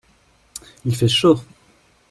[0.83, 1.39] Il fait chaud.